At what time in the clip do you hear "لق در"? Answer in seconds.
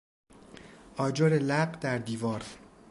1.29-1.97